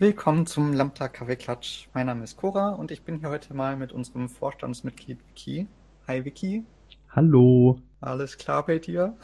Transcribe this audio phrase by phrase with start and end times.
[0.00, 1.88] Willkommen zum Lambda Kaffeeklatsch.
[1.92, 5.66] Mein Name ist Cora und ich bin hier heute mal mit unserem Vorstandsmitglied Vicky.
[6.06, 6.64] Hi Vicky.
[7.08, 7.82] Hallo.
[8.00, 9.18] Alles klar bei dir?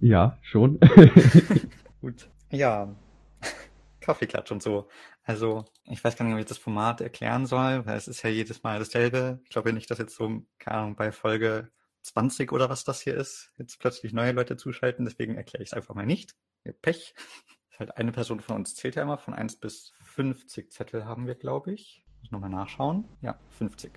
[0.00, 0.80] Ja, schon.
[2.00, 2.28] Gut.
[2.50, 2.92] Ja,
[4.00, 4.88] Kaffeeklatsch und so.
[5.22, 8.30] Also, ich weiß gar nicht, ob ich das Format erklären soll, weil es ist ja
[8.30, 9.38] jedes Mal dasselbe.
[9.44, 11.70] Ich glaube nicht, dass jetzt so, keine Ahnung, bei Folge
[12.02, 15.72] 20 oder was das hier ist, jetzt plötzlich neue Leute zuschalten, deswegen erkläre ich es
[15.72, 16.34] einfach mal nicht.
[16.82, 17.14] Pech.
[17.80, 21.34] Halt eine Person von uns zählt ja immer von 1 bis 50 Zettel haben wir,
[21.36, 22.04] glaube ich.
[22.20, 23.04] Muss nochmal nachschauen.
[23.22, 23.92] Ja, 50.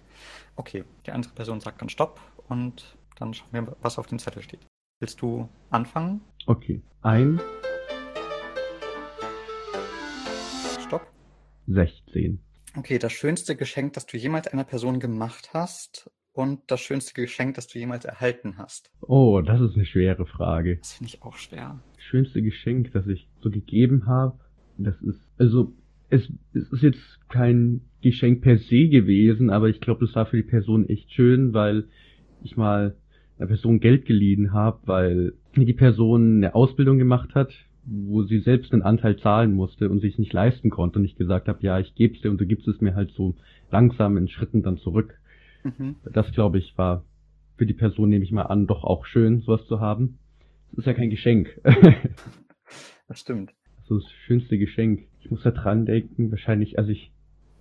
[0.55, 4.43] Okay, die andere Person sagt dann Stopp und dann schauen wir, was auf dem Zettel
[4.43, 4.61] steht.
[4.99, 6.21] Willst du anfangen?
[6.45, 6.81] Okay.
[7.01, 7.41] Ein.
[10.85, 11.11] Stopp.
[11.67, 12.39] 16.
[12.77, 17.55] Okay, das schönste Geschenk, das du jemals einer Person gemacht hast und das schönste Geschenk,
[17.55, 18.91] das du jemals erhalten hast?
[19.01, 20.77] Oh, das ist eine schwere Frage.
[20.77, 21.79] Das finde ich auch schwer.
[21.95, 24.39] Das schönste Geschenk, das ich so gegeben habe,
[24.77, 25.73] das ist, also,
[26.13, 30.37] es, es ist jetzt kein Geschenk per se gewesen, aber ich glaube, das war für
[30.37, 31.85] die Person echt schön, weil
[32.43, 32.95] ich mal
[33.37, 37.51] einer Person Geld geliehen habe, weil die Person eine Ausbildung gemacht hat,
[37.85, 41.47] wo sie selbst einen Anteil zahlen musste und sich nicht leisten konnte und ich gesagt
[41.47, 43.35] habe, ja, ich gebe es dir und du gibst es mir halt so
[43.71, 45.19] langsam in Schritten dann zurück.
[45.63, 45.95] Mhm.
[46.13, 47.03] Das, glaube ich, war
[47.57, 50.19] für die Person, nehme ich mal an, doch auch schön, sowas zu haben.
[50.71, 51.59] Das ist ja kein Geschenk.
[53.07, 53.53] das stimmt.
[53.85, 55.07] So das schönste Geschenk.
[55.21, 57.11] Ich muss da dran denken, wahrscheinlich, als ich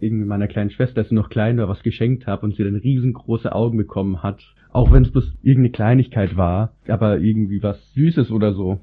[0.01, 2.77] irgendwie meiner kleinen Schwester, als sie noch klein war, was geschenkt habe und sie dann
[2.77, 4.43] riesengroße Augen bekommen hat.
[4.73, 8.81] Auch wenn es bloß irgendeine Kleinigkeit war, aber irgendwie was Süßes oder so.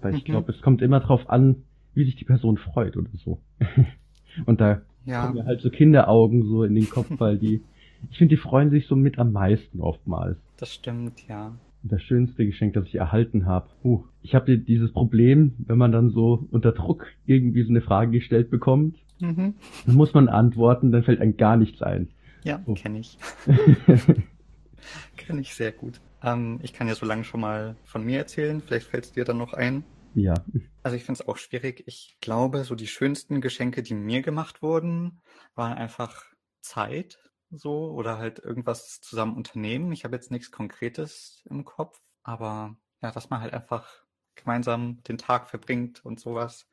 [0.00, 0.32] Weil ich mhm.
[0.32, 1.56] glaube, es kommt immer drauf an,
[1.94, 3.40] wie sich die Person freut oder so.
[4.46, 5.22] und da ja.
[5.22, 7.62] kommen mir halt so Kinderaugen so in den Kopf, weil die
[8.10, 10.38] ich finde, die freuen sich so mit am meisten oftmals.
[10.56, 11.52] Das stimmt, ja.
[11.82, 13.70] Das schönste Geschenk, das ich erhalten habe.
[13.82, 18.12] Uh, ich habe dieses Problem, wenn man dann so unter Druck irgendwie so eine Frage
[18.12, 19.54] gestellt bekommt, mhm.
[19.86, 22.08] dann muss man antworten, dann fällt einem gar nichts ein.
[22.44, 22.74] Ja, oh.
[22.74, 23.18] kenne ich.
[25.16, 26.00] kenne ich sehr gut.
[26.22, 29.24] Ähm, ich kann ja so lange schon mal von mir erzählen, vielleicht fällt es dir
[29.24, 29.84] dann noch ein.
[30.14, 30.34] Ja.
[30.82, 31.84] Also ich finde es auch schwierig.
[31.86, 35.20] Ich glaube, so die schönsten Geschenke, die mir gemacht wurden,
[35.54, 36.24] waren einfach
[36.60, 39.92] Zeit so oder halt irgendwas zusammen unternehmen.
[39.92, 45.18] Ich habe jetzt nichts Konkretes im Kopf, aber ja, dass man halt einfach gemeinsam den
[45.18, 46.66] Tag verbringt und sowas,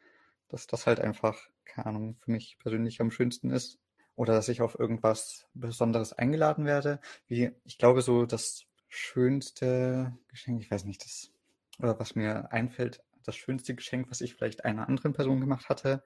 [0.47, 3.79] dass das halt einfach, keine Ahnung, für mich persönlich am schönsten ist.
[4.15, 6.99] Oder dass ich auf irgendwas Besonderes eingeladen werde.
[7.27, 11.31] Wie, ich glaube, so das schönste Geschenk, ich weiß nicht, das,
[11.77, 16.03] oder was mir einfällt, das schönste Geschenk, was ich vielleicht einer anderen Person gemacht hatte,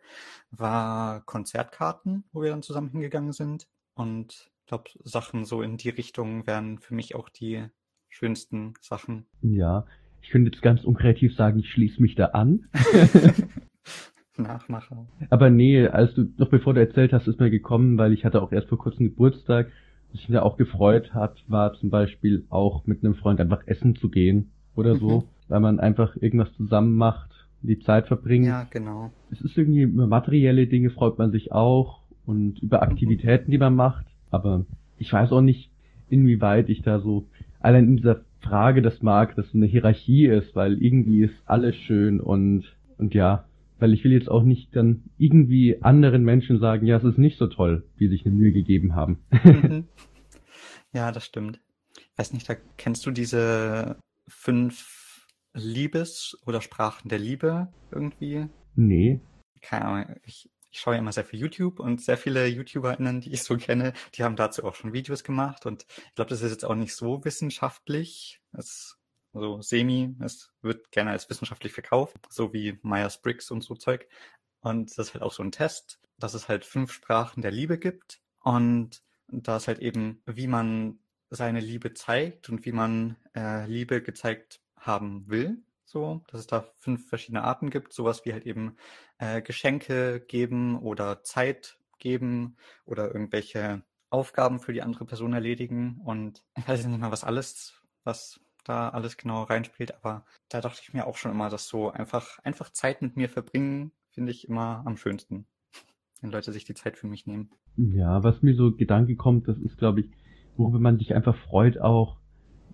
[0.49, 3.67] war Konzertkarten, wo wir dann zusammen hingegangen sind.
[3.93, 7.65] Und glaube, Sachen so in die Richtung wären für mich auch die
[8.07, 9.25] schönsten Sachen.
[9.41, 9.85] Ja,
[10.21, 12.69] ich könnte jetzt ganz unkreativ sagen, ich schließe mich da an.
[14.37, 15.07] Nachmacher.
[15.29, 18.41] Aber nee, als du, noch bevor du erzählt hast, ist mir gekommen, weil ich hatte
[18.41, 19.69] auch erst vor kurzem Geburtstag.
[20.13, 23.95] Was mich da auch gefreut hat, war zum Beispiel auch mit einem Freund einfach essen
[23.95, 25.23] zu gehen oder so, mhm.
[25.49, 27.29] weil man einfach irgendwas zusammen macht,
[27.61, 28.47] die Zeit verbringt.
[28.47, 29.11] Ja, genau.
[29.31, 32.83] Es ist irgendwie über materielle Dinge freut man sich auch und über mhm.
[32.83, 34.05] Aktivitäten, die man macht.
[34.31, 34.65] Aber
[34.97, 35.69] ich weiß auch nicht,
[36.09, 37.27] inwieweit ich da so
[37.59, 41.75] allein in dieser Frage das mag, dass so eine Hierarchie ist, weil irgendwie ist alles
[41.75, 42.63] schön und,
[42.97, 43.45] und ja,
[43.79, 47.37] weil ich will jetzt auch nicht dann irgendwie anderen Menschen sagen, ja, es ist nicht
[47.37, 49.19] so toll, wie sich eine Mühe gegeben haben.
[49.43, 49.85] Mhm.
[50.93, 51.61] Ja, das stimmt.
[51.97, 53.95] Ich weiß nicht, da kennst du diese
[54.27, 58.47] fünf Liebes- oder Sprachen der Liebe irgendwie?
[58.75, 59.21] Nee.
[59.61, 63.33] Keine Ahnung, ich ich schaue ja immer sehr viel YouTube und sehr viele YouTuberInnen, die
[63.33, 66.51] ich so kenne, die haben dazu auch schon Videos gemacht und ich glaube, das ist
[66.51, 68.41] jetzt auch nicht so wissenschaftlich.
[68.53, 68.97] Es,
[69.33, 74.07] also semi, es wird gerne als wissenschaftlich verkauft, so wie Myers-Briggs und so Zeug.
[74.61, 77.77] Und das ist halt auch so ein Test, dass es halt fünf Sprachen der Liebe
[77.77, 80.99] gibt und da ist halt eben, wie man
[81.29, 86.61] seine Liebe zeigt und wie man äh, Liebe gezeigt haben will so, dass es da
[86.77, 88.77] fünf verschiedene Arten gibt, sowas wie halt eben
[89.19, 92.55] äh, Geschenke geben oder Zeit geben
[92.85, 97.81] oder irgendwelche Aufgaben für die andere Person erledigen und ich weiß nicht mal, was alles,
[98.03, 101.89] was da alles genau reinspielt, aber da dachte ich mir auch schon immer, dass so
[101.89, 105.45] einfach, einfach Zeit mit mir verbringen, finde ich immer am schönsten.
[106.21, 107.51] Wenn Leute sich die Zeit für mich nehmen.
[107.77, 110.11] Ja, was mir so Gedanke kommt, das ist, glaube ich,
[110.57, 112.20] worüber man sich einfach freut auch,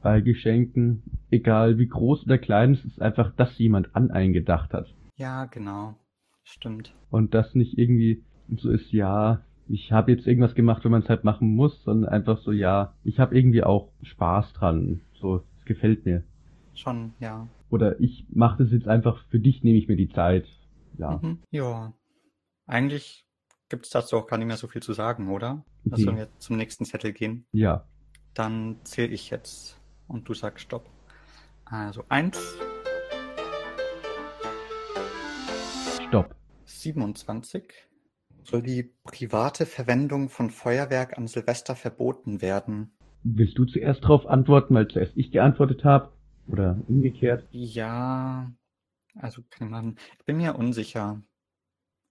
[0.01, 4.73] bei Geschenken, egal wie groß oder klein, es ist einfach, dass jemand an einen gedacht
[4.73, 4.93] hat.
[5.15, 5.95] Ja, genau.
[6.43, 6.93] Stimmt.
[7.09, 8.23] Und das nicht irgendwie
[8.55, 12.09] so ist, ja, ich habe jetzt irgendwas gemacht, wenn man es halt machen muss, sondern
[12.09, 15.01] einfach so, ja, ich habe irgendwie auch Spaß dran.
[15.19, 16.23] So, es gefällt mir.
[16.73, 17.47] Schon, ja.
[17.69, 20.47] Oder ich mache das jetzt einfach für dich, nehme ich mir die Zeit.
[20.97, 21.19] Ja.
[21.21, 21.39] Mhm.
[21.51, 21.93] Ja.
[22.65, 23.25] Eigentlich
[23.69, 25.65] gibt es dazu auch gar nicht mehr so viel zu sagen, oder?
[25.83, 25.91] Nee.
[25.93, 27.85] Also wenn wir zum nächsten Zettel gehen, Ja.
[28.33, 29.76] dann zähle ich jetzt
[30.07, 30.89] und du sagst Stopp.
[31.65, 32.37] Also eins,
[36.07, 36.35] Stopp.
[36.65, 37.73] 27.
[38.43, 42.97] Soll die private Verwendung von Feuerwerk an Silvester verboten werden?
[43.23, 46.13] Willst du zuerst drauf antworten, weil zuerst ich geantwortet habe?
[46.47, 47.45] Oder umgekehrt?
[47.51, 48.53] Ja,
[49.15, 49.97] also ich machen.
[50.17, 51.21] Ich bin mir unsicher.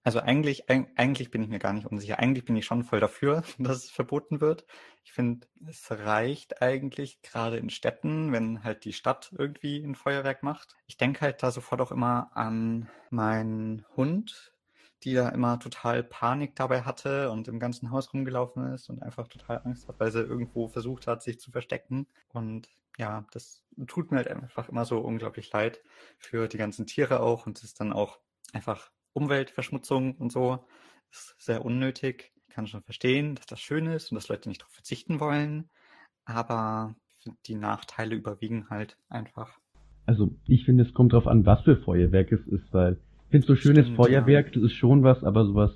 [0.07, 2.17] Also eigentlich, eig- eigentlich bin ich mir gar nicht unsicher.
[2.17, 4.65] Eigentlich bin ich schon voll dafür, dass es verboten wird.
[5.03, 10.43] Ich finde, es reicht eigentlich gerade in Städten, wenn halt die Stadt irgendwie ein Feuerwerk
[10.43, 10.77] macht.
[10.87, 14.53] Ich denke halt da sofort auch immer an meinen Hund,
[15.03, 19.27] die da immer total Panik dabei hatte und im ganzen Haus rumgelaufen ist und einfach
[19.27, 22.07] total Angst hat, weil sie irgendwo versucht hat, sich zu verstecken.
[22.29, 25.81] Und ja, das tut mir halt einfach immer so unglaublich leid
[26.17, 28.19] für die ganzen Tiere auch und es ist dann auch
[28.53, 30.59] einfach Umweltverschmutzung und so.
[31.11, 32.31] Ist sehr unnötig.
[32.47, 35.69] Ich kann schon verstehen, dass das schön ist und dass Leute nicht darauf verzichten wollen.
[36.25, 36.95] Aber
[37.47, 39.57] die Nachteile überwiegen halt einfach.
[40.05, 43.47] Also, ich finde, es kommt drauf an, was für Feuerwerk es ist, weil ich finde
[43.47, 45.71] so schönes Stimmt, Feuerwerk, das ist schon was, aber sowas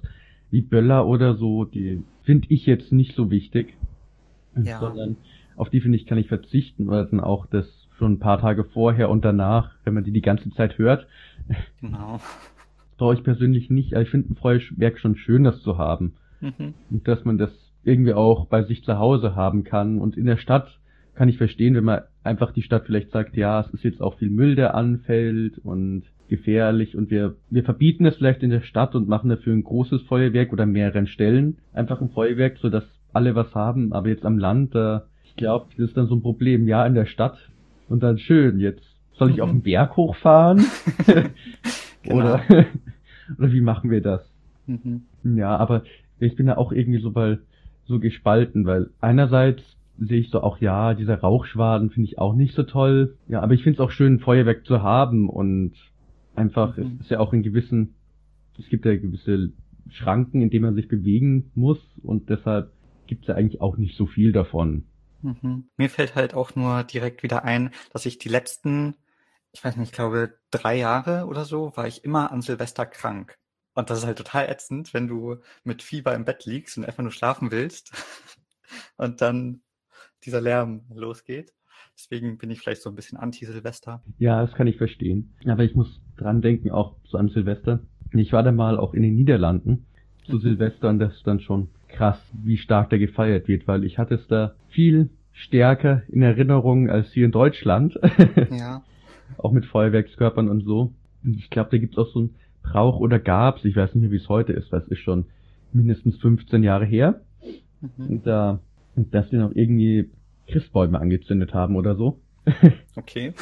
[0.52, 3.76] wie Böller oder so, die finde ich jetzt nicht so wichtig.
[4.56, 4.80] Ja.
[4.80, 5.18] Sondern
[5.56, 7.68] auf die finde ich, kann ich verzichten, weil dann auch das
[7.98, 11.08] schon ein paar Tage vorher und danach, wenn man die die ganze Zeit hört,
[11.80, 12.20] Genau.
[13.02, 13.96] Brauche ich persönlich nicht.
[13.96, 16.14] Aber ich finde ein Feuerwerk schon schön, das zu haben.
[16.40, 16.76] Mhm.
[16.92, 17.50] Und dass man das
[17.84, 19.98] irgendwie auch bei sich zu Hause haben kann.
[19.98, 20.78] Und in der Stadt
[21.16, 24.20] kann ich verstehen, wenn man einfach die Stadt vielleicht sagt, ja, es ist jetzt auch
[24.20, 28.94] viel Müll, der anfällt und gefährlich und wir, wir verbieten es vielleicht in der Stadt
[28.94, 33.54] und machen dafür ein großes Feuerwerk oder mehreren Stellen einfach ein Feuerwerk, sodass alle was
[33.56, 33.94] haben.
[33.94, 36.68] Aber jetzt am Land, da, ich glaube, das ist dann so ein Problem.
[36.68, 37.38] Ja, in der Stadt
[37.90, 39.42] und dann schön, jetzt soll ich Mhm.
[39.42, 40.64] auf den Berg hochfahren?
[42.04, 42.16] Genau.
[42.16, 42.42] Oder,
[43.38, 44.22] oder wie machen wir das?
[44.68, 45.04] Mhm.
[45.24, 45.84] Ja, aber
[46.20, 47.40] ich bin da auch irgendwie so bei,
[47.86, 49.62] so gespalten, weil einerseits
[50.00, 53.18] sehe ich so auch, ja, dieser Rauchschwaden finde ich auch nicht so toll.
[53.28, 55.74] Ja, aber ich finde es auch schön, Feuerwerk zu haben und
[56.36, 56.96] einfach, Mhm.
[57.00, 57.94] es ist ja auch in gewissen,
[58.58, 59.52] es gibt ja gewisse
[59.90, 62.72] Schranken, in denen man sich bewegen muss und deshalb
[63.08, 64.86] gibt es ja eigentlich auch nicht so viel davon.
[65.22, 65.66] Mhm.
[65.78, 68.96] Mir fällt halt auch nur direkt wieder ein, dass ich die letzten,
[69.54, 73.38] ich weiß nicht, ich glaube drei Jahre oder so, war ich immer an Silvester krank.
[73.74, 77.04] Und das ist halt total ätzend, wenn du mit Fieber im Bett liegst und einfach
[77.04, 77.92] nur schlafen willst
[78.98, 79.62] und dann
[80.26, 81.54] dieser Lärm losgeht.
[81.98, 84.04] Deswegen bin ich vielleicht so ein bisschen anti-Silvester.
[84.18, 85.34] Ja, das kann ich verstehen.
[85.46, 87.80] Aber ich muss dran denken, auch so an Silvester.
[88.14, 89.86] Ich war da mal auch in den Niederlanden
[90.26, 90.42] zu Mhm.
[90.42, 94.16] Silvester und das ist dann schon krass, wie stark da gefeiert wird, weil ich hatte
[94.16, 98.00] es da viel stärker in Erinnerung als hier in Deutschland.
[98.52, 98.84] Ja.
[99.44, 100.94] auch mit Feuerwerkskörpern und so.
[101.24, 104.12] Und ich glaube, da gibt's auch so einen Brauch oder gab's, ich weiß nicht mehr,
[104.12, 105.26] wie es heute ist, weil es ist schon
[105.74, 107.22] mindestens 15 Jahre her.
[107.82, 108.08] Mhm.
[108.08, 108.60] Und da,
[108.96, 110.10] und dass wir noch irgendwie
[110.48, 112.20] Christbäume angezündet haben oder so.
[112.96, 113.34] Okay.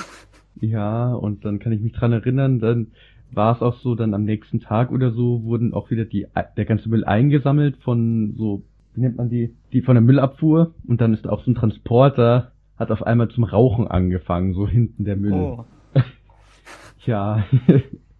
[0.61, 2.87] Ja, und dann kann ich mich dran erinnern, dann
[3.31, 6.65] war es auch so, dann am nächsten Tag oder so wurden auch wieder die, der
[6.65, 8.63] ganze Müll eingesammelt von so,
[8.93, 12.51] wie nennt man die, die von der Müllabfuhr und dann ist auch so ein Transporter,
[12.77, 15.33] hat auf einmal zum Rauchen angefangen, so hinten der Müll.
[15.33, 15.65] Oh.
[17.05, 17.45] Ja,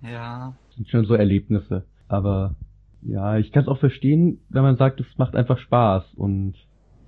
[0.02, 0.56] Ja.
[0.76, 1.86] sind schon so Erlebnisse.
[2.08, 2.56] Aber
[3.02, 6.54] ja, ich kann es auch verstehen, wenn man sagt, es macht einfach Spaß und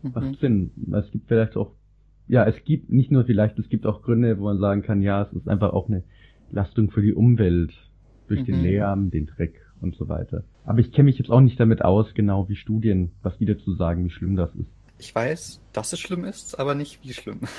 [0.03, 0.11] Mhm.
[0.13, 0.71] macht Sinn.
[0.93, 1.73] Es gibt vielleicht auch,
[2.27, 5.21] ja, es gibt nicht nur vielleicht, es gibt auch Gründe, wo man sagen kann, ja,
[5.23, 6.03] es ist einfach auch eine
[6.49, 7.71] Lastung für die Umwelt
[8.27, 8.63] durch den Mhm.
[8.63, 10.43] Lärm, den Dreck und so weiter.
[10.65, 13.73] Aber ich kenne mich jetzt auch nicht damit aus, genau wie Studien, was die dazu
[13.75, 14.69] sagen, wie schlimm das ist.
[14.99, 17.41] Ich weiß, dass es schlimm ist, aber nicht wie schlimm.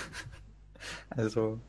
[1.11, 1.61] Also,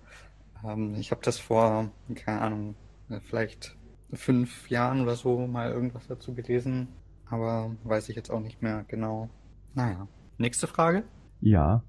[0.98, 2.75] ich habe das vor, keine Ahnung,
[3.10, 3.75] äh, vielleicht
[4.13, 6.88] fünf Jahren oder so mal irgendwas dazu gelesen,
[7.29, 9.29] aber weiß ich jetzt auch nicht mehr genau.
[9.74, 11.03] Naja, nächste Frage.
[11.41, 11.84] Ja,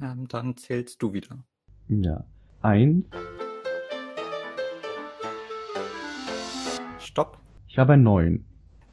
[0.00, 1.38] Ähm, dann zählst du wieder.
[1.88, 2.24] ja.
[2.60, 3.06] Eins,
[7.00, 7.38] Stopp.
[7.66, 8.44] ich habe ein Neun.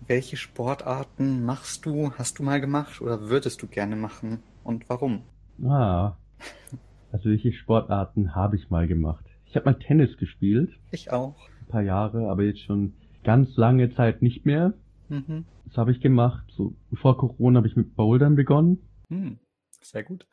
[0.07, 5.21] Welche Sportarten machst du, hast du mal gemacht oder würdest du gerne machen und warum?
[5.63, 6.13] Ah,
[7.11, 9.25] also welche Sportarten habe ich mal gemacht?
[9.45, 11.35] Ich habe mal Tennis gespielt, Ich auch.
[11.61, 14.73] ein paar Jahre, aber jetzt schon ganz lange Zeit nicht mehr.
[15.09, 15.45] Mhm.
[15.65, 16.45] Das habe ich gemacht.
[16.55, 19.39] So vor Corona habe ich mit Bouldern begonnen, Hm.
[19.81, 20.27] Sehr gut.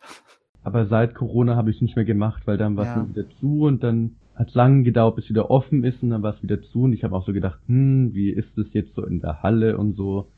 [0.63, 3.09] aber seit Corona habe ich es nicht mehr gemacht, weil dann war es Ja.
[3.09, 6.23] wieder zu und dann hat es lange gedauert, bis es wieder offen ist und dann
[6.23, 8.95] war es wieder zu und ich habe auch so gedacht, hm, wie ist es jetzt
[8.95, 10.31] so in der Halle und so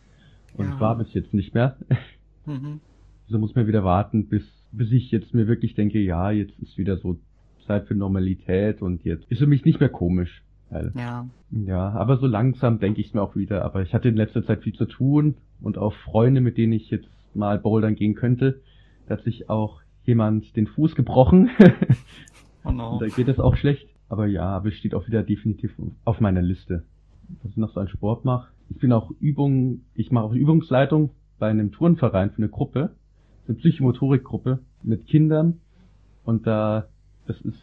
[0.55, 0.81] und Ja.
[0.81, 1.77] war bis jetzt nicht mehr.
[2.47, 2.81] Mhm.
[3.27, 4.43] So muss man wieder warten, bis,
[4.73, 7.19] bis ich jetzt mir wirklich denke, ja, jetzt ist wieder so
[7.67, 10.43] Zeit für Normalität und jetzt ist für mich nicht mehr komisch.
[10.71, 11.27] Weil, Ja.
[11.51, 13.65] ja, aber so langsam denke ich mir auch wieder.
[13.65, 16.91] Aber ich hatte in letzter Zeit viel zu tun und auch Freunde, mit denen ich
[16.91, 18.61] jetzt mal bouldern gehen könnte.
[19.07, 21.51] Da hat sich auch jemand den Fuß gebrochen.
[22.65, 22.99] Oh no.
[23.01, 23.89] da geht es auch schlecht.
[24.09, 25.73] Aber ja, aber es steht auch wieder definitiv
[26.05, 26.83] auf meiner Liste.
[27.43, 28.49] Was ich noch so an Sport mache.
[28.71, 32.91] Ich bin auch Übungen, ich mache auch Übungsleitung bei einem Turnverein für eine Gruppe,
[33.49, 35.61] eine Psychomotorikgruppe mit Kindern.
[36.25, 36.89] Und da,
[37.27, 37.59] das ist,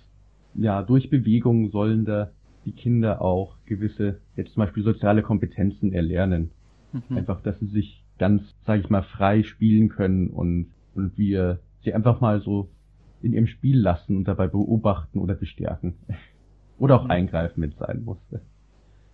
[0.56, 2.32] ja, durch Bewegung sollen da
[2.66, 6.50] die Kinder auch gewisse, jetzt zum Beispiel soziale Kompetenzen erlernen.
[6.92, 7.18] Mhm.
[7.18, 11.94] Einfach, dass sie sich ganz, sage ich mal, frei spielen können und, und wir sie
[11.94, 12.70] einfach mal so
[13.22, 15.96] in ihrem Spiel lassen und dabei beobachten oder bestärken.
[16.78, 17.12] Oder auch Mhm.
[17.12, 18.42] eingreifen, wenn es sein musste.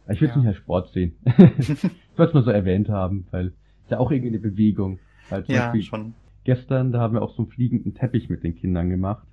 [0.09, 0.37] Ich würde es Ja.
[0.37, 1.13] nicht als Sport sehen.
[1.25, 4.97] ich wollte es mal so erwähnt haben, weil es ja auch irgendwie eine Bewegung.
[5.29, 6.15] Weil zum Ja, Beispiel schon.
[6.43, 9.27] Gestern, da haben wir auch so einen fliegenden Teppich mit den Kindern gemacht.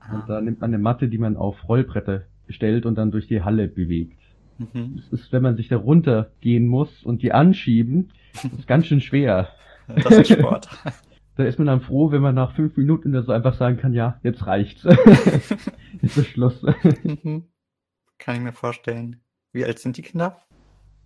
[0.00, 0.14] Ah.
[0.14, 3.42] Und da nimmt man eine Matte, die man auf Rollbretter stellt und dann durch die
[3.42, 4.18] Halle bewegt.
[4.58, 4.96] Mhm.
[4.96, 9.00] Das ist, wenn man sich da runtergehen muss und die anschieben, das ist ganz schön
[9.00, 9.48] schwer.
[9.86, 10.68] Das ist Sport.
[11.36, 13.92] Da ist man dann froh, wenn man nach fünf Minuten oder so einfach sagen kann,
[13.92, 14.84] ja, jetzt reicht's.
[16.00, 16.64] jetzt ist Schluss.
[17.02, 17.46] Mhm.
[18.18, 19.20] Kann ich mir vorstellen.
[19.52, 20.38] Wie alt sind die Kinder?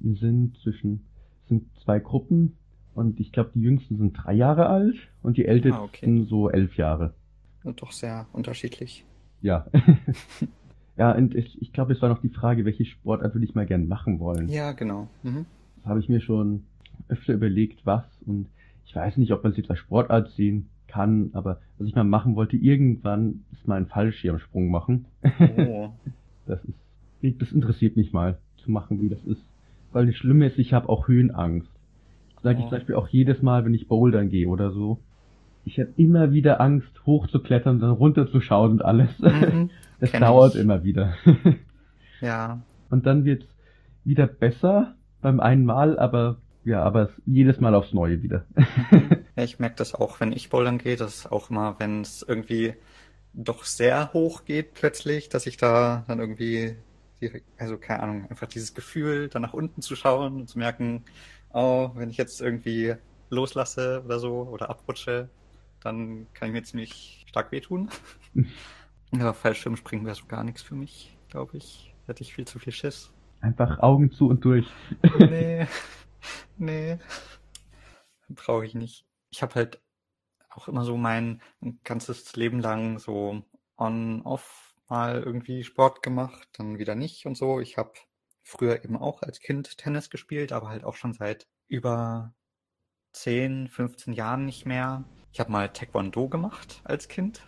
[0.01, 1.07] Wir sind zwischen,
[1.49, 2.59] sind zwei Gruppen
[2.99, 6.27] und ich glaube, die jüngsten sind drei Jahre alt und die ältesten Ah, okay.
[6.29, 7.15] so elf Jahre.
[7.63, 9.05] Doch sehr unterschiedlich.
[9.41, 9.67] Ja.
[10.97, 13.67] ja, und ich, ich glaube, es war noch die Frage, welche Sportart würde ich mal
[13.67, 14.49] gern machen wollen.
[14.49, 15.09] Ja, genau.
[15.23, 15.47] Mhm.
[15.77, 16.65] Das habe ich mir schon
[17.09, 18.05] öfter überlegt, was.
[18.27, 18.49] Und
[18.85, 22.05] ich weiß nicht, ob man es jetzt als Sportart sehen kann, aber was ich mal
[22.05, 25.07] machen wollte, irgendwann ist mal einen Fallschirmsprung machen.
[25.41, 25.91] Oh.
[26.47, 29.45] Das ist, das interessiert mich mal zu machen, wie das ist.
[29.93, 31.69] Weil das Schlimme ist, ich habe auch Höhenangst.
[32.43, 35.01] Sage ich zum Beispiel auch jedes Mal, wenn ich bouldern gehe oder so.
[35.65, 39.11] Ich habe immer wieder Angst, hochzuklettern dann runterzuschauen und alles.
[39.19, 39.71] Mhm.
[40.01, 40.61] Das dauert ich.
[40.61, 41.15] immer wieder.
[42.21, 42.61] Ja.
[42.91, 43.47] Und dann wird's
[44.05, 48.45] wieder besser beim einen Mal, aber ja, aber es- jedes Mal aufs Neue wieder.
[49.37, 52.75] Ja, ich merke das auch, wenn ich bouldern gehe, dass auch immer, wenn es irgendwie
[53.35, 56.75] doch sehr hoch geht plötzlich, dass ich da dann irgendwie,
[57.21, 61.05] direkt, also keine Ahnung, einfach dieses Gefühl, dann nach unten zu schauen und zu merken,
[61.53, 62.95] oh, wenn ich jetzt irgendwie
[63.31, 65.29] loslasse oder so oder abrutsche,
[65.81, 67.91] dann kann ich mir ziemlich stark wehtun.
[69.11, 71.95] Ja, Fallschirmspringen wäre so gar nichts für mich, glaube ich.
[72.07, 73.11] Hätte ich viel zu viel Schiss.
[73.41, 74.67] Einfach Augen zu und durch.
[75.19, 75.67] Nee,
[76.59, 76.99] nee,
[78.29, 79.07] brauche ich nicht.
[79.31, 79.81] Ich habe halt
[80.51, 81.41] auch immer so mein
[81.85, 83.43] ganzes Leben lang so
[83.79, 87.61] on-off mal irgendwie Sport gemacht, dann wieder nicht und so.
[87.61, 87.93] Ich habe
[88.49, 92.35] früher eben auch als Kind Tennis gespielt, aber halt auch schon seit über
[93.13, 95.05] 10, 15 Jahren nicht mehr.
[95.33, 97.43] Ich habe mal Taekwondo gemacht als Kind,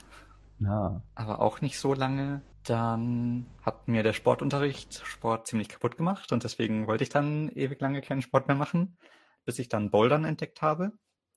[0.58, 2.42] Na, aber auch nicht so lange.
[2.64, 7.80] Dann hat mir der Sportunterricht Sport ziemlich kaputt gemacht und deswegen wollte ich dann ewig
[7.80, 8.98] lange keinen Sport mehr machen,
[9.46, 10.92] bis ich dann Bouldern entdeckt habe.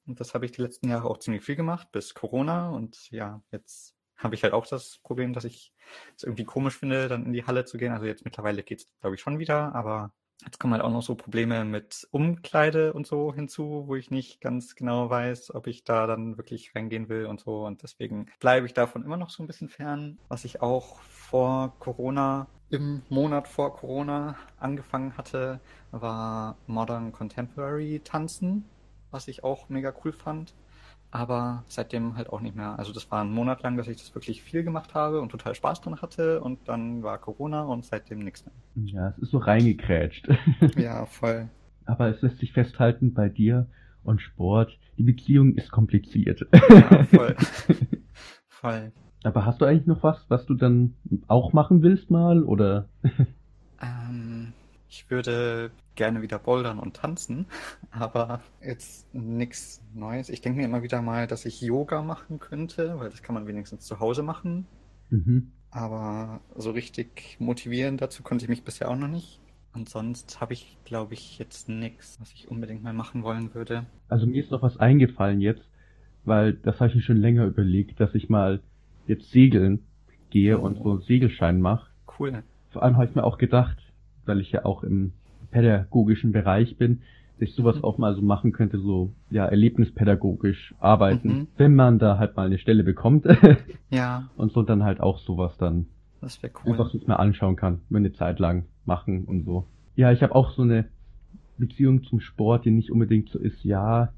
[0.05, 2.69] Und das habe ich die letzten Jahre auch ziemlich viel gemacht, bis Corona.
[2.71, 5.73] Und ja, jetzt habe ich halt auch das Problem, dass ich
[6.15, 7.91] es irgendwie komisch finde, dann in die Halle zu gehen.
[7.91, 10.11] Also jetzt mittlerweile geht's, glaube ich, schon wieder, aber
[10.45, 14.41] jetzt kommen halt auch noch so Probleme mit Umkleide und so hinzu, wo ich nicht
[14.41, 17.65] ganz genau weiß, ob ich da dann wirklich reingehen will und so.
[17.65, 20.17] Und deswegen bleibe ich davon immer noch so ein bisschen fern.
[20.29, 25.59] Was ich auch vor Corona, im Monat vor Corona angefangen hatte,
[25.91, 28.65] war Modern Contemporary Tanzen,
[29.11, 30.55] was ich auch mega cool fand.
[31.13, 32.79] Aber seitdem halt auch nicht mehr.
[32.79, 35.53] Also das war ein Monat lang, dass ich das wirklich viel gemacht habe und total
[35.53, 36.41] Spaß dran hatte.
[36.41, 38.55] Und dann war Corona und seitdem nichts mehr.
[38.85, 40.27] ja, es ist so reingekrätscht.
[40.75, 41.49] Ja, voll.
[41.85, 43.67] Aber es lässt sich festhalten bei dir
[44.03, 44.75] und Sport.
[44.97, 46.47] Die Beziehung ist kompliziert.
[46.69, 47.35] Ja, voll.
[48.47, 48.91] Voll.
[49.23, 50.95] Aber hast du eigentlich noch was, was du dann
[51.27, 52.43] auch machen willst mal?
[52.43, 52.87] Oder?
[53.81, 54.53] Ähm,
[54.89, 57.45] ich würde gerne wieder bouldern und tanzen,
[57.91, 60.29] aber jetzt nichts Neues.
[60.29, 63.47] Ich denke mir immer wieder mal, dass ich Yoga machen könnte, weil das kann man
[63.47, 64.65] wenigstens zu Hause machen.
[65.09, 65.51] Mhm.
[65.71, 69.39] Aber so richtig motivieren dazu konnte ich mich bisher auch noch nicht.
[69.73, 73.85] Und sonst habe ich, glaube ich, jetzt nichts, was ich unbedingt mal machen wollen würde.
[74.07, 75.67] Also mir ist noch was eingefallen jetzt,
[76.25, 78.61] weil das habe ich mir schon länger überlegt, dass ich mal
[79.07, 79.79] jetzt segeln
[80.29, 81.89] gehe und so Segelschein mache.
[82.19, 82.43] Cool.
[82.69, 83.77] Vor allem habe ich mir auch gedacht,
[84.25, 85.13] weil ich ja auch im
[85.53, 87.01] pädagogischen Bereich bin,
[87.39, 87.83] dass ich sowas Mhm.
[87.83, 91.47] auch mal so machen könnte, so ja erlebnispädagogisch arbeiten, Mhm.
[91.57, 93.25] wenn man da halt mal eine Stelle bekommt
[93.89, 95.85] Ja, und so dann halt auch sowas dann
[96.21, 96.71] das wäre cool.
[96.71, 99.65] einfach sich mal anschauen kann, über eine Zeit lang machen und so.
[99.95, 100.85] Ja, ich habe auch so eine
[101.57, 104.13] Beziehung zum Sport, die nicht unbedingt so ist, ja,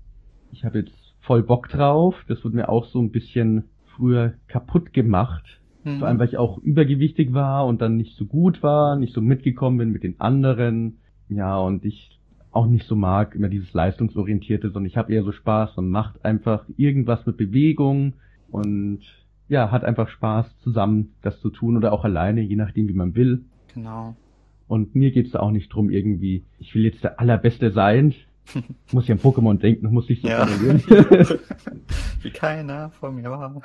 [0.51, 2.15] ich habe jetzt voll Bock drauf.
[2.27, 3.65] Das wurde mir auch so ein bisschen
[3.95, 5.43] früher kaputt gemacht,
[5.83, 5.99] Mhm.
[5.99, 9.21] Vor allem, weil ich auch übergewichtig war und dann nicht so gut war, nicht so
[9.21, 10.97] mitgekommen bin mit den anderen.
[11.29, 12.19] Ja, und ich
[12.51, 16.23] auch nicht so mag, immer dieses leistungsorientierte, sondern ich habe eher so Spaß und macht
[16.23, 18.13] einfach irgendwas mit Bewegung
[18.49, 19.01] und
[19.47, 23.15] ja, hat einfach Spaß zusammen das zu tun oder auch alleine, je nachdem wie man
[23.15, 23.43] will.
[23.73, 24.15] Genau.
[24.67, 28.15] Und mir geht's da auch nicht drum irgendwie, ich will jetzt der Allerbeste sein.
[28.91, 30.47] muss ja an Pokémon denken, muss ich so ja.
[32.21, 33.61] Wie keiner vor mir war.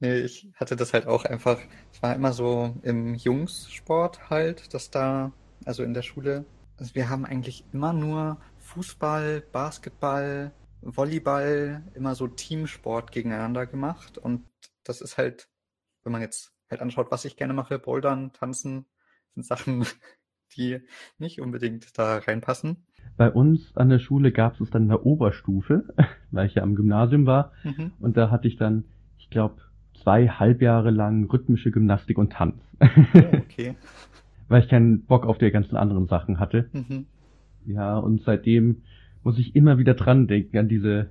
[0.00, 1.58] Nee, ich hatte das halt auch einfach,
[1.92, 5.32] es war immer so im Jungssport halt, dass da,
[5.64, 6.44] also in der Schule,
[6.78, 14.44] also wir haben eigentlich immer nur Fußball, Basketball, Volleyball, immer so Teamsport gegeneinander gemacht und
[14.84, 15.48] das ist halt,
[16.02, 18.86] wenn man jetzt halt anschaut, was ich gerne mache, Bouldern, Tanzen,
[19.34, 19.86] sind Sachen,
[20.56, 20.80] die
[21.18, 22.84] nicht unbedingt da reinpassen.
[23.16, 25.94] Bei uns an der Schule gab es dann in der Oberstufe,
[26.30, 27.52] weil ich ja am Gymnasium war.
[27.62, 27.92] Mhm.
[28.00, 28.84] Und da hatte ich dann,
[29.18, 29.62] ich glaube,
[29.94, 32.62] zwei Halbjahre lang rhythmische Gymnastik und Tanz.
[32.80, 33.76] Oh, okay.
[34.52, 36.68] weil ich keinen Bock auf die ganzen anderen Sachen hatte.
[36.72, 37.06] Mhm.
[37.64, 38.82] Ja, und seitdem
[39.22, 41.10] muss ich immer wieder dran denken an diese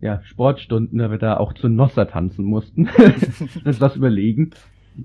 [0.00, 2.88] ja, Sportstunden, da wir da auch zu Nossa tanzen mussten.
[3.64, 4.50] das was überlegen.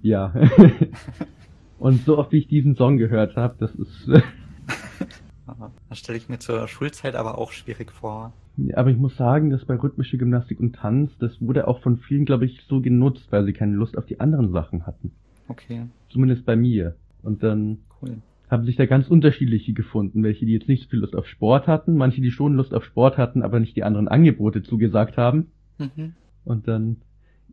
[0.01, 0.33] Ja.
[1.79, 4.07] Und so oft wie ich diesen Song gehört habe, das ist.
[5.89, 8.31] das stelle ich mir zur Schulzeit aber auch schwierig vor.
[8.75, 12.23] Aber ich muss sagen, dass bei rhythmische Gymnastik und Tanz, das wurde auch von vielen,
[12.23, 15.11] glaube ich, so genutzt, weil sie keine Lust auf die anderen Sachen hatten.
[15.47, 15.87] Okay.
[16.09, 16.95] Zumindest bei mir.
[17.23, 18.17] Und dann cool.
[18.49, 21.67] haben sich da ganz unterschiedliche gefunden, welche die jetzt nicht so viel Lust auf Sport
[21.67, 25.51] hatten, manche die schon Lust auf Sport hatten, aber nicht die anderen Angebote zugesagt haben.
[25.77, 26.13] Mhm.
[26.45, 26.97] Und dann,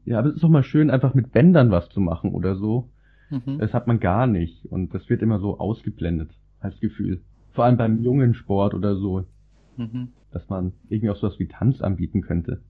[0.05, 2.91] ja, aber es ist doch mal schön, einfach mit Bändern was zu machen oder so.
[3.31, 3.59] Mhm.
[3.59, 4.67] Das hat man gar nicht.
[4.67, 7.21] Und das wird immer so ausgeblendet, als Gefühl.
[7.53, 9.25] Vor allem beim jungen Sport oder so.
[9.77, 10.09] Mhm.
[10.33, 12.61] Dass man irgendwie auch sowas wie Tanz anbieten könnte.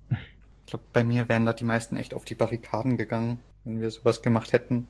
[0.67, 3.91] Ich glaube, bei mir wären da die meisten echt auf die Barrikaden gegangen, wenn wir
[3.91, 4.87] sowas gemacht hätten.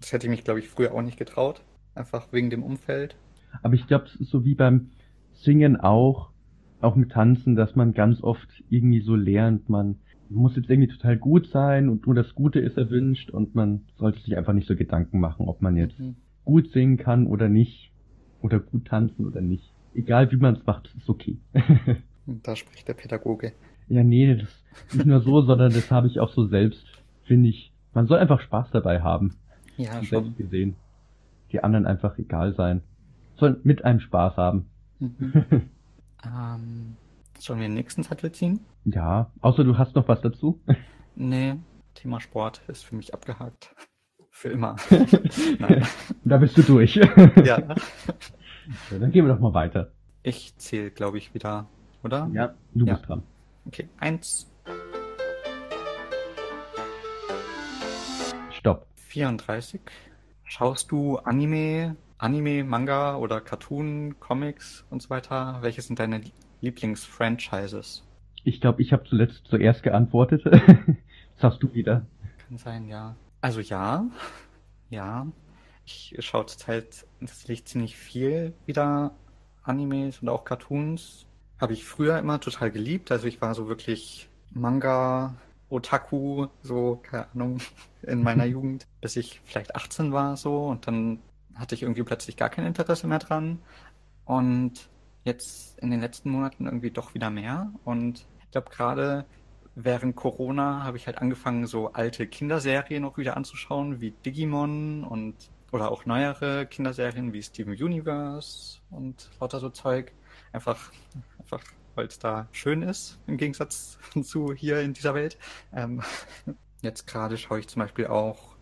[0.00, 1.62] Das hätte ich mich, glaube ich, früher auch nicht getraut.
[1.94, 3.16] Einfach wegen dem Umfeld.
[3.62, 4.90] Aber ich glaube, es ist so wie beim
[5.32, 6.30] Singen auch,
[6.80, 9.96] auch mit Tanzen, dass man ganz oft irgendwie so lernt, man
[10.28, 14.20] muss jetzt irgendwie total gut sein und nur das Gute ist erwünscht und man sollte
[14.20, 16.16] sich einfach nicht so Gedanken machen, ob man jetzt mhm.
[16.44, 17.92] gut singen kann oder nicht
[18.42, 19.72] oder gut tanzen oder nicht.
[19.94, 21.38] Egal wie man es macht, ist okay.
[22.26, 23.52] da spricht der Pädagoge.
[23.88, 24.48] Ja, nee, das
[24.88, 26.84] ist nicht nur so, sondern das habe ich auch so selbst,
[27.24, 27.72] finde ich.
[27.94, 29.36] Man soll einfach Spaß dabei haben.
[29.76, 30.24] Ja, schon.
[30.24, 30.76] Selbst gesehen.
[31.52, 32.82] Die anderen einfach egal sein.
[33.36, 34.66] Sollen mit einem Spaß haben.
[34.98, 35.44] Mhm.
[36.24, 36.96] ähm,
[37.38, 38.60] Sollen wir den nächsten Zettel ziehen?
[38.84, 40.60] Ja, außer du hast noch was dazu.
[41.18, 41.54] Nee,
[41.94, 43.74] Thema Sport ist für mich abgehakt.
[44.30, 44.76] Für immer.
[45.58, 45.86] Nein.
[46.26, 46.96] Da bist du durch.
[46.96, 47.08] ja.
[47.42, 47.74] ja.
[48.90, 49.92] Dann gehen wir doch mal weiter.
[50.22, 51.70] Ich zähle, glaube ich, wieder,
[52.04, 52.28] oder?
[52.34, 52.92] Ja, du ja.
[52.92, 53.22] bist dran.
[53.64, 54.52] Okay, eins.
[59.16, 59.80] 34.
[60.44, 65.56] Schaust du Anime, Anime, Manga oder Cartoon, Comics und so weiter?
[65.62, 66.20] Welche sind deine
[66.60, 68.06] Lieblingsfranchises?
[68.44, 70.44] Ich glaube, ich habe zuletzt zuerst geantwortet.
[70.44, 70.54] das
[71.40, 72.04] hast du wieder.
[72.46, 73.16] Kann sein, ja.
[73.40, 74.04] Also ja,
[74.90, 75.26] ja.
[75.86, 79.14] Ich schaue zurzeit tatsächlich ziemlich viel wieder
[79.62, 81.24] Animes und auch Cartoons.
[81.58, 83.10] Habe ich früher immer total geliebt.
[83.10, 85.36] Also ich war so wirklich Manga,
[85.68, 87.58] Otaku, so, keine Ahnung,
[88.02, 91.20] in meiner Jugend, bis ich vielleicht 18 war so und dann
[91.54, 93.60] hatte ich irgendwie plötzlich gar kein Interesse mehr dran.
[94.24, 94.88] Und
[95.24, 97.72] jetzt in den letzten Monaten irgendwie doch wieder mehr.
[97.84, 99.24] Und ich glaube, gerade
[99.74, 105.34] während Corona habe ich halt angefangen, so alte Kinderserien noch wieder anzuschauen, wie Digimon und
[105.72, 110.12] oder auch neuere Kinderserien wie Steven Universe und lauter so Zeug.
[110.52, 110.92] Einfach,
[111.38, 111.62] einfach
[111.96, 115.38] weil es da schön ist, im Gegensatz zu hier in dieser Welt.
[115.72, 116.02] Ähm,
[116.82, 118.56] jetzt gerade schaue ich zum Beispiel auch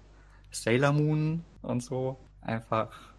[0.51, 2.19] Sailor Moon und so.
[2.41, 3.15] Einfach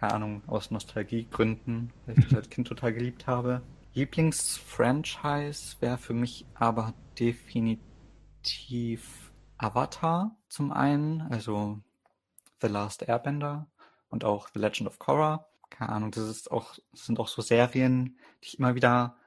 [0.00, 3.60] keine Ahnung, aus Nostalgiegründen, weil ich das als Kind total geliebt habe.
[3.92, 7.82] Lieblingsfranchise wäre für mich aber definitiv
[9.58, 11.80] Avatar zum einen, also
[12.62, 13.66] The Last Airbender
[14.08, 15.46] und auch The Legend of Korra.
[15.68, 19.18] Keine Ahnung, das ist auch, das sind auch so Serien, die ich immer wieder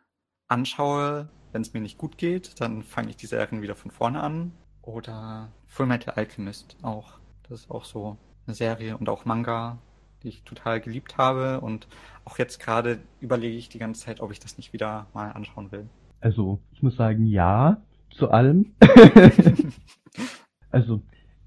[0.48, 1.30] anschaue.
[1.52, 4.52] Wenn es mir nicht gut geht, dann fange ich die Serien wieder von vorne an.
[4.82, 7.20] Oder Full Metal Alchemist auch.
[7.48, 9.78] Das ist auch so eine Serie und auch Manga,
[10.24, 11.62] die ich total geliebt habe.
[11.62, 11.88] Und
[12.26, 15.72] auch jetzt gerade überlege ich die ganze Zeit, ob ich das nicht wieder mal anschauen
[15.72, 15.88] will.
[16.20, 18.74] Also, ich muss sagen, ja, zu allem.
[20.72, 21.02] also,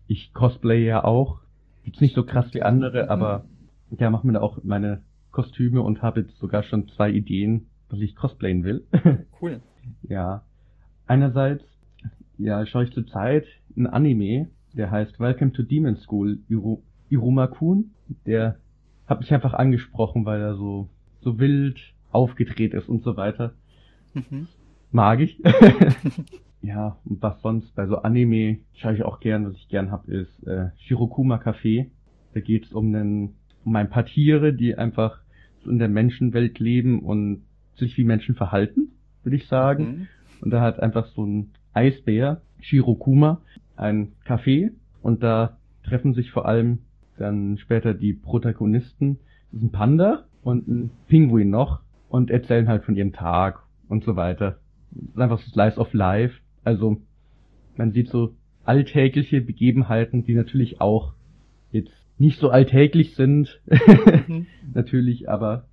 [0.06, 1.40] ich cosplay ja auch.
[1.84, 3.10] Jetzt nicht so krass wie andere, mhm.
[3.10, 3.44] aber
[3.90, 8.00] ja, mache mir da auch meine Kostüme und habe jetzt sogar schon zwei Ideen, was
[8.00, 8.84] ich cosplayen will.
[9.40, 9.60] Cool.
[10.08, 10.42] ja.
[11.06, 11.64] Einerseits,
[12.38, 13.44] ja, schaue ich zurzeit
[13.76, 17.92] ein Anime, Der heißt Welcome to Demon School, Iru Iruma-kun.
[18.26, 18.56] Der
[19.06, 20.88] hat mich einfach angesprochen, weil er so,
[21.20, 21.78] so wild
[22.10, 23.54] aufgedreht ist und so weiter.
[24.14, 24.48] Mhm.
[24.90, 25.40] Mag ich.
[26.62, 30.08] ja, und was sonst bei so Anime schaue ich auch gern, was ich gern hab,
[30.08, 31.90] ist äh, Shirokuma Café.
[32.34, 35.20] Da geht's um einen, um ein paar Tiere, die einfach
[35.62, 37.42] so in der Menschenwelt leben und
[37.78, 39.84] sich wie Menschen verhalten, würde ich sagen.
[39.84, 40.08] Mhm.
[40.42, 43.40] Und da hat einfach so ein Eisbär, Shirokuma,
[43.76, 44.70] ein Café
[45.02, 46.78] und da treffen sich vor allem
[47.18, 49.18] dann später die Protagonisten,
[49.50, 54.04] das ist ein Panda und ein Pinguin noch und erzählen halt von ihrem Tag und
[54.04, 54.58] so weiter.
[54.90, 56.40] Das ist einfach so Slice of Life.
[56.64, 57.00] Also
[57.76, 58.34] man sieht so
[58.64, 61.14] alltägliche Begebenheiten, die natürlich auch
[61.70, 64.46] jetzt nicht so alltäglich sind, Mhm.
[64.74, 65.66] natürlich, aber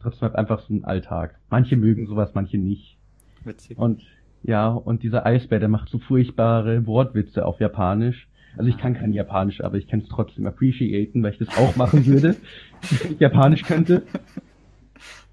[0.00, 1.38] trotzdem halt einfach so ein Alltag.
[1.50, 2.96] Manche mögen sowas, manche nicht.
[3.44, 3.78] Witzig.
[3.78, 4.02] Und
[4.42, 8.28] ja, und dieser Eisbär, der macht so furchtbare Wortwitze auf Japanisch.
[8.56, 11.76] Also ich kann kein Japanisch, aber ich kann es trotzdem appreciaten, weil ich das auch
[11.76, 12.36] machen würde,
[13.02, 14.02] wenn ich Japanisch könnte.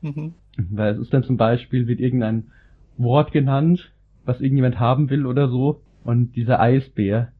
[0.01, 0.33] Mhm.
[0.57, 2.47] Weil es ist dann zum Beispiel, wird irgendein
[2.97, 3.91] Wort genannt,
[4.25, 5.81] was irgendjemand haben will oder so.
[6.03, 7.31] Und dieser Eisbär,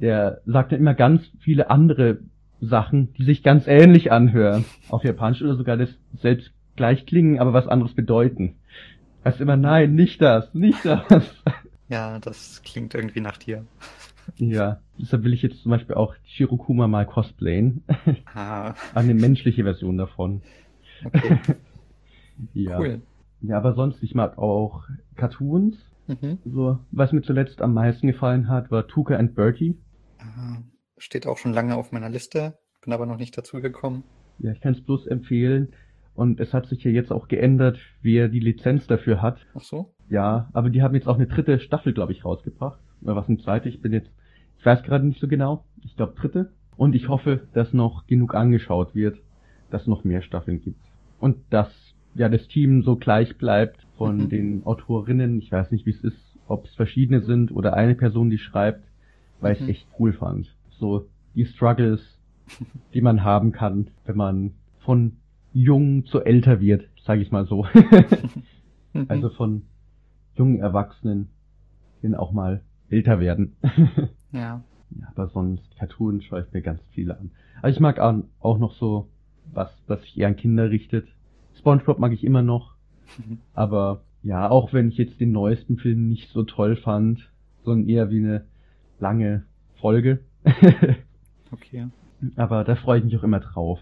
[0.00, 2.18] der sagt dann immer ganz viele andere
[2.60, 4.64] Sachen, die sich ganz ähnlich anhören.
[4.88, 5.90] Auf Japanisch oder sogar das
[6.20, 8.56] selbst gleich klingen, aber was anderes bedeuten.
[9.22, 11.02] Heißt immer, nein, nicht das, nicht das.
[11.90, 13.66] Ja, das klingt irgendwie nach dir.
[14.36, 17.82] Ja, deshalb will ich jetzt zum Beispiel auch Shirokuma mal cosplayen.
[18.34, 20.40] Ah, Eine menschliche Version davon.
[21.04, 21.38] okay,
[22.54, 22.78] Ja.
[22.78, 23.02] cool.
[23.42, 24.84] Ja, aber sonst, ich mag auch
[25.16, 25.76] Cartoons.
[26.06, 26.38] Mhm.
[26.46, 29.76] So, was mir zuletzt am meisten gefallen hat, war Tuka and Bertie.
[30.18, 30.62] Ah,
[30.96, 34.04] steht auch schon lange auf meiner Liste, bin aber noch nicht dazu gekommen.
[34.38, 35.74] Ja, ich kann es bloß empfehlen.
[36.20, 39.38] Und es hat sich ja jetzt auch geändert, wer die Lizenz dafür hat.
[39.54, 39.94] Ach so?
[40.10, 42.78] Ja, aber die haben jetzt auch eine dritte Staffel, glaube ich, rausgebracht.
[43.00, 43.70] Oder was eine zweite?
[43.70, 44.10] Ich bin jetzt,
[44.58, 45.64] ich weiß gerade nicht so genau.
[45.82, 46.52] Ich glaube dritte.
[46.76, 49.16] Und ich hoffe, dass noch genug angeschaut wird,
[49.70, 50.78] dass es noch mehr Staffeln gibt.
[51.20, 51.72] Und dass
[52.14, 54.28] ja das Team so gleich bleibt von Mhm.
[54.28, 55.38] den Autorinnen.
[55.38, 58.84] Ich weiß nicht, wie es ist, ob es verschiedene sind oder eine Person, die schreibt,
[59.40, 59.68] weil ich Mhm.
[59.70, 60.54] echt cool fand.
[60.68, 62.02] So die Struggles,
[62.92, 65.12] die man haben kann, wenn man von
[65.52, 67.66] jung zu älter wird, sage ich mal so.
[69.08, 69.62] Also von
[70.34, 71.28] jungen Erwachsenen,
[72.02, 73.56] dann auch mal älter werden.
[74.32, 74.62] ja.
[74.90, 77.30] ja, aber sonst Cartoon schaue ich mir ganz viele an.
[77.58, 79.08] Aber ich mag auch noch so
[79.52, 81.06] was, was sich eher an Kinder richtet.
[81.58, 82.74] SpongeBob mag ich immer noch,
[83.54, 87.30] aber ja, auch wenn ich jetzt den neuesten Film nicht so toll fand,
[87.64, 88.44] sondern eher wie eine
[88.98, 89.44] lange
[89.80, 90.20] Folge.
[91.52, 91.88] Okay.
[92.36, 93.80] aber da freue ich mich auch immer drauf,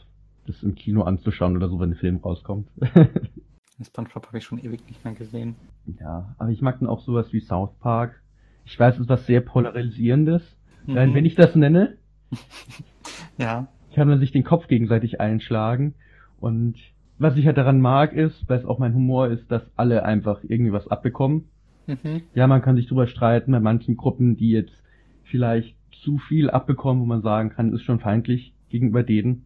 [0.48, 2.68] das im Kino anzuschauen oder so, wenn ein Film rauskommt.
[3.82, 5.54] SpongeBob habe ich schon ewig nicht mehr gesehen.
[6.00, 8.20] Ja, aber ich mag dann auch sowas wie South Park.
[8.64, 10.42] Ich weiß, es ist was sehr Polarisierendes.
[10.86, 10.94] Mhm.
[11.14, 11.96] wenn ich das nenne,
[13.38, 13.68] Ja.
[13.94, 15.94] kann man sich den Kopf gegenseitig einschlagen.
[16.40, 16.76] Und
[17.18, 20.40] was ich halt daran mag, ist, weil es auch mein Humor ist, dass alle einfach
[20.44, 21.48] irgendwie was abbekommen.
[21.86, 22.22] Mhm.
[22.34, 24.82] Ja, man kann sich drüber streiten bei manchen Gruppen, die jetzt
[25.24, 29.44] vielleicht zu viel abbekommen, wo man sagen kann, ist schon feindlich gegenüber denen.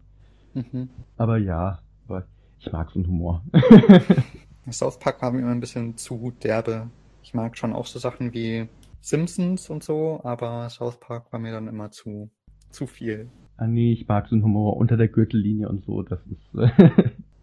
[0.54, 0.88] Mhm.
[1.16, 2.24] Aber ja, aber
[2.58, 3.42] ich mag so einen Humor.
[4.70, 6.88] South Park war mir immer ein bisschen zu derbe.
[7.22, 8.68] Ich mag schon auch so Sachen wie
[9.00, 12.30] Simpsons und so, aber South Park war mir dann immer zu,
[12.70, 13.28] zu viel.
[13.56, 16.72] Ah nee, ich mag so einen Humor unter der Gürtellinie und so, das ist,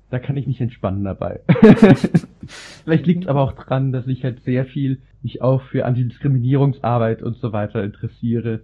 [0.10, 1.42] da kann ich mich entspannen dabei.
[2.84, 7.22] Vielleicht liegt es aber auch dran, dass ich halt sehr viel mich auch für Antidiskriminierungsarbeit
[7.22, 8.64] und so weiter interessiere.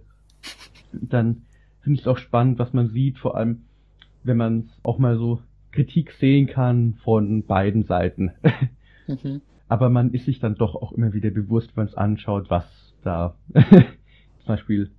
[0.92, 1.42] Dann
[1.82, 3.62] finde ich es auch spannend, was man sieht, vor allem
[4.26, 5.40] wenn man auch mal so
[5.72, 8.32] Kritik sehen kann von beiden Seiten.
[9.06, 9.42] Mhm.
[9.68, 12.94] Aber man ist sich dann doch auch immer wieder bewusst, wenn man es anschaut, was
[13.02, 14.90] da zum Beispiel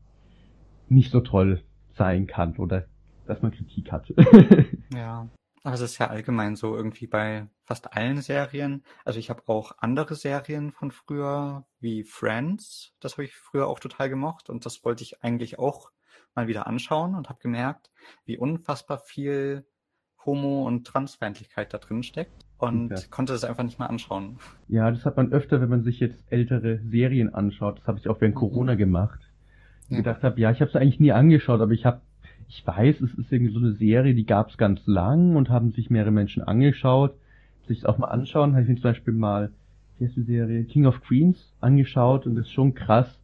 [0.89, 1.63] nicht so toll
[1.95, 2.85] sein kann oder
[3.25, 4.13] dass man Kritik hat.
[4.93, 5.27] Ja.
[5.63, 8.85] Aber es ist ja allgemein so irgendwie bei fast allen Serien.
[9.03, 12.93] Also ich habe auch andere Serien von früher, wie Friends.
[13.01, 15.91] Das habe ich früher auch total gemocht und das wollte ich eigentlich auch
[16.37, 17.89] mal wieder anschauen und habe gemerkt,
[18.25, 19.65] wie unfassbar viel
[20.25, 22.97] Homo- und Transfeindlichkeit da drin steckt und Ja.
[23.09, 24.39] konnte das einfach nicht mehr anschauen.
[24.69, 27.79] ja, das hat man öfter, wenn man sich jetzt ältere Serien anschaut.
[27.79, 28.39] Das habe ich auch während Mhm.
[28.39, 29.19] Corona gemacht.
[29.89, 29.97] Und Ja.
[30.03, 32.01] gedacht habe, ja, ich habe es eigentlich nie angeschaut, aber ich habe,
[32.49, 35.71] ich weiß, es ist irgendwie so eine Serie, die gab es ganz lang und haben
[35.71, 37.15] sich mehrere Menschen angeschaut.
[37.67, 39.51] Sich auch mal anschauen, habe ich mir zum Beispiel mal,
[39.97, 43.19] wie heißt die Serie, King of Queens angeschaut und es ist schon krass,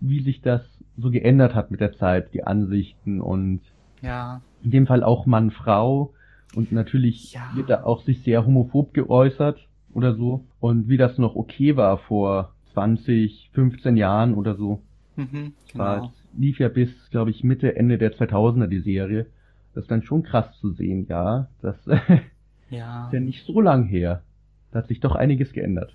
[0.00, 0.62] wie sich das
[0.96, 3.60] so geändert hat mit der Zeit, die Ansichten und
[4.02, 6.14] Ja, in dem Fall auch Mann, Frau
[6.54, 7.50] und natürlich Ja.
[7.54, 11.98] wird da auch sich sehr homophob geäußert oder so und wie das noch okay war
[11.98, 14.82] vor 20, 15 Jahren oder so,
[15.16, 16.06] mhm, war genau.
[16.06, 19.26] halt lief ja bis, glaube ich, Mitte, Ende der 2000er die Serie.
[19.74, 21.48] Das ist dann schon krass zu sehen, ja.
[21.62, 21.76] Das
[22.70, 24.22] Ja, ist ja nicht so lang her.
[24.70, 25.94] Da hat sich doch einiges geändert.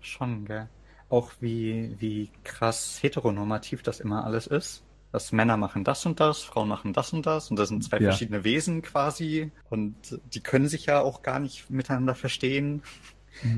[0.00, 0.68] schon, gell.
[1.12, 4.82] Auch wie, wie krass heteronormativ das immer alles ist.
[5.12, 7.98] Dass Männer machen das und das, Frauen machen das und das und das sind zwei
[7.98, 8.04] Ja.
[8.10, 9.94] verschiedene Wesen quasi und
[10.32, 12.82] die können sich ja auch gar nicht miteinander verstehen.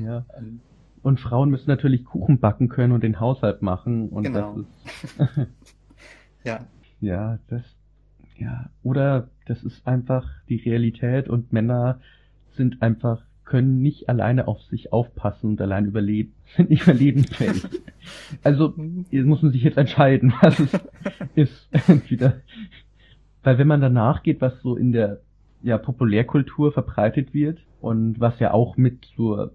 [0.03, 0.25] Ja.
[0.37, 0.59] Ähm,
[1.01, 4.09] Und Frauen müssen natürlich Kuchen backen können und den Haushalt machen.
[4.09, 4.57] Und Genau.
[5.17, 5.47] das ist,
[6.43, 6.59] Ja,
[6.99, 7.63] ja, das,
[8.37, 12.01] ja, oder das ist einfach die Realität und Männer
[12.51, 17.63] sind einfach, können nicht alleine auf sich aufpassen und allein überleben, sind nicht überlebensfähig.
[18.43, 20.73] Also, muss man sich jetzt entscheiden, was es
[21.35, 21.69] ist.
[21.87, 22.41] Entweder,
[23.43, 25.21] weil wenn man danach geht, was so in der
[25.63, 29.53] ja, Populärkultur verbreitet wird und was ja auch mit zur,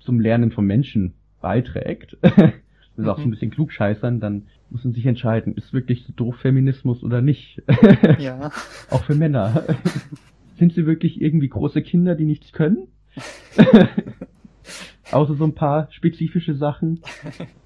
[0.00, 2.52] zum Lernen von Menschen beiträgt, das
[2.96, 3.30] ist auch so ein Mhm.
[3.32, 7.62] bisschen klugscheißern, dann muss man sich entscheiden, ist wirklich so doof Feminismus oder nicht?
[8.18, 8.50] ja,
[8.90, 9.64] auch für Männer.
[10.58, 12.88] Sind sie wirklich irgendwie große Kinder, die nichts können?
[15.12, 17.00] Außer so ein paar spezifische Sachen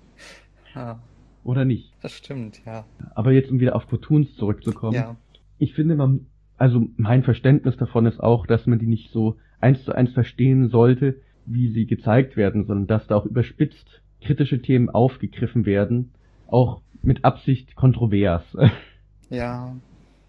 [0.74, 0.98] ja,
[1.44, 1.92] oder nicht?
[2.02, 2.84] das stimmt, ja.
[3.14, 4.94] Aber jetzt, um wieder auf Cartoons zurückzukommen.
[4.94, 5.16] Ja,
[5.58, 9.84] Ich finde, man, also mein Verständnis davon ist auch, dass man die nicht so eins
[9.84, 14.90] zu eins verstehen sollte, wie sie gezeigt werden, sondern dass da auch überspitzt kritische Themen
[14.90, 16.10] aufgegriffen werden,
[16.48, 18.42] auch mit Absicht kontrovers.
[19.30, 19.76] ja,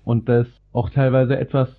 [0.03, 1.69] Und das auch teilweise etwas,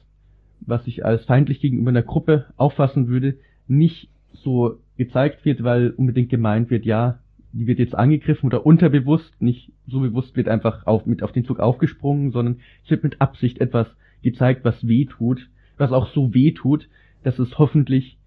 [0.69, 6.29] was ich als feindlich gegenüber einer Gruppe auffassen würde, nicht so gezeigt wird, weil unbedingt
[6.29, 7.19] gemeint wird, ja,
[7.53, 11.45] die wird jetzt angegriffen oder unterbewusst, nicht so bewusst wird einfach auf, mit auf den
[11.45, 13.89] Zug aufgesprungen, sondern es wird mit Absicht etwas
[14.23, 16.89] gezeigt, was weh tut, was auch so weh tut,
[17.23, 18.19] dass es hoffentlich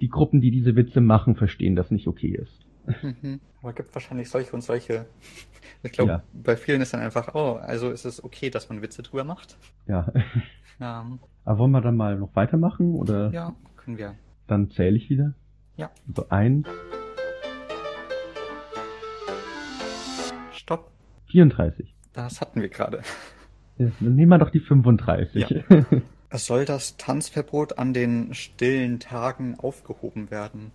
[0.00, 2.65] die Gruppen, die diese Witze machen, verstehen, dass nicht okay ist.
[3.02, 3.40] Mhm.
[3.62, 5.06] Aber gibt wahrscheinlich solche und solche.
[5.82, 6.22] Ich glaube, Ja.
[6.32, 9.56] bei vielen ist dann einfach, oh, also ist es okay, dass man Witze drüber macht.
[9.86, 10.12] Ja.
[10.78, 11.06] Ja,
[11.44, 14.14] Aber wollen wir dann mal noch weitermachen oder ja können wir.
[14.46, 15.34] dann zähle ich wieder?
[15.76, 15.90] Ja.
[16.08, 16.66] Also eins,
[20.52, 20.90] Stopp.
[21.30, 21.94] 34.
[22.12, 23.02] Das hatten wir gerade.
[23.78, 25.48] Ja, dann nehmen wir doch die 35.
[25.48, 25.60] Ja.
[26.30, 30.72] Es soll das Tanzverbot an den stillen Tagen aufgehoben werden.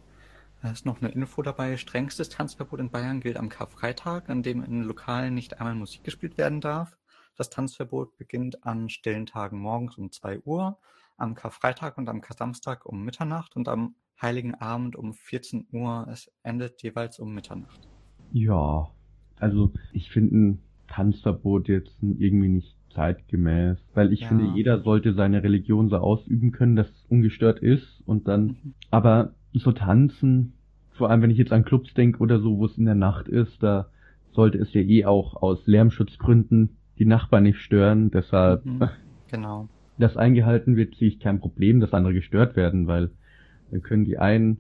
[0.62, 1.76] Da ist noch eine Info dabei.
[1.76, 6.38] Strengstes Tanzverbot in Bayern gilt am Karfreitag, an dem in Lokalen nicht einmal Musik gespielt
[6.38, 6.98] werden darf.
[7.36, 10.78] Das Tanzverbot beginnt an stillen Tagen morgens um 2 Uhr,
[11.18, 16.08] am Karfreitag und am Samstag um Mitternacht und am Heiligen Abend um 14 Uhr.
[16.12, 17.88] Es endet jeweils um Mitternacht.
[18.32, 18.90] ja,
[19.38, 24.28] also ich finde ein Tanzverbot jetzt irgendwie nicht zeitgemäß, weil ich Ja.
[24.28, 28.76] finde, jeder sollte seine Religion so ausüben können, dass es ungestört ist und dann, Mhm.
[28.90, 30.54] aber so tanzen,
[30.92, 33.28] vor allem wenn ich jetzt an Clubs denke oder so, wo es in der Nacht
[33.28, 33.90] ist, da
[34.32, 38.90] sollte es ja eh auch aus Lärmschutzgründen die Nachbarn nicht stören, deshalb Mhm.
[39.30, 39.68] Genau.
[39.98, 43.12] das eingehalten wird, sehe ich kein Problem, dass andere gestört werden, weil
[43.72, 44.58] dann können die einen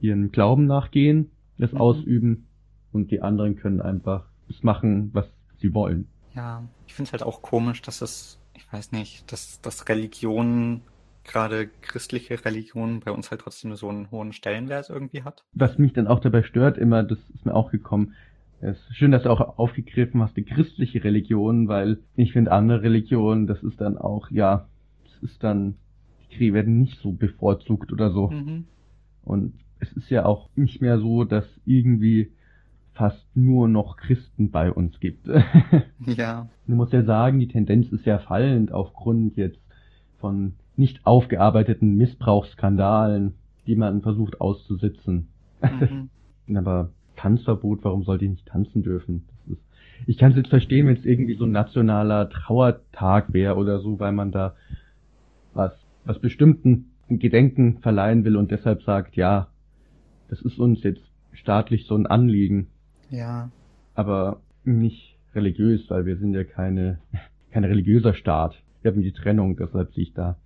[0.00, 1.78] ihren Glauben nachgehen, das Mhm.
[1.80, 2.46] ausüben
[2.92, 5.26] und die anderen können einfach das machen, was
[5.58, 6.06] sie wollen.
[6.34, 10.82] Ja, ich finde es halt auch komisch, dass es, ich weiß nicht, dass, dass Religion,
[11.26, 15.44] gerade christliche Religion, bei uns halt trotzdem so einen hohen Stellenwert irgendwie hat.
[15.52, 18.14] Was mich dann auch dabei stört, immer, das ist mir auch gekommen,
[18.60, 22.82] es ist schön, dass du auch aufgegriffen hast, die christliche Religion, weil ich finde, andere
[22.82, 24.66] Religionen, das ist dann auch, ja,
[25.04, 25.76] es ist dann,
[26.22, 28.28] die Kriege werden nicht so bevorzugt oder so.
[28.28, 28.64] Mhm.
[29.24, 32.32] Und es ist ja auch nicht mehr so, dass irgendwie
[32.94, 35.28] fast nur noch Christen bei uns gibt.
[36.06, 39.58] Ja, Du musst ja sagen, die Tendenz ist ja fallend aufgrund jetzt
[40.18, 43.34] von nicht aufgearbeiteten Missbrauchsskandalen,
[43.66, 45.28] die man versucht auszusitzen.
[45.60, 46.10] mhm.
[46.56, 49.24] Aber Tanzverbot, warum soll die nicht tanzen dürfen?
[49.28, 49.64] Das ist,
[50.06, 53.98] ich kann es jetzt verstehen, wenn es irgendwie so ein nationaler Trauertag wäre oder so,
[53.98, 54.54] weil man da
[55.54, 55.72] was,
[56.04, 59.48] was bestimmten Gedenken verleihen will und deshalb sagt, ja,
[60.28, 62.68] das ist uns jetzt staatlich so ein Anliegen,
[63.10, 63.50] ja,
[63.94, 66.98] aber nicht religiös, weil wir sind ja keine,
[67.50, 68.62] kein religiöser Staat.
[68.82, 70.36] Wir haben die Trennung, deshalb sehe ich da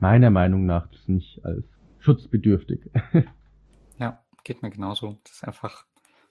[0.00, 1.64] meiner Meinung nach das nicht als
[2.00, 2.80] schutzbedürftig.
[3.98, 5.18] ja, geht mir genauso.
[5.24, 5.84] Das ist einfach,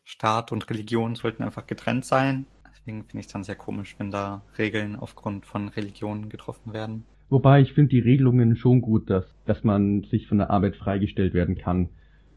[0.04, 2.46] Staat und Religion sollten einfach getrennt sein.
[2.72, 7.04] Deswegen finde ich es dann sehr komisch, wenn da Regeln aufgrund von Religion getroffen werden.
[7.30, 11.34] Wobei ich finde die Regelungen schon gut, dass, dass man sich von der Arbeit freigestellt
[11.34, 11.90] werden kann,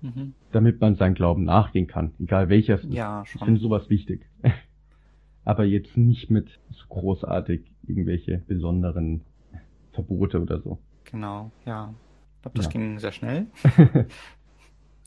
[0.03, 0.33] Mhm.
[0.51, 2.81] damit man seinen Glauben nachgehen kann, egal welcher.
[2.89, 3.57] Ja, Ich finde schon.
[3.59, 4.27] sowas wichtig.
[5.45, 9.21] Aber jetzt nicht mit so großartig irgendwelche besonderen
[9.93, 10.79] Verbote oder so.
[11.05, 11.95] Genau, ja.
[12.37, 12.73] Ich glaube, das Ja.
[12.73, 13.47] ging sehr schnell.
[13.75, 14.09] Haben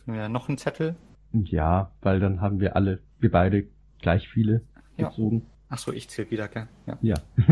[0.06, 0.96] wir noch einen Zettel?
[1.32, 3.66] Ja, weil dann haben wir alle, wir beide
[4.02, 4.62] gleich viele
[4.98, 5.10] Ja.
[5.10, 5.46] gezogen.
[5.70, 6.68] Ach so, ich zähle wieder, gell?
[6.86, 6.98] Ja.
[7.02, 7.16] Ja.